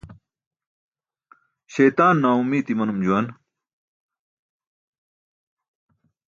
[1.75, 3.27] Śaytaan naaomiit imanum juwan.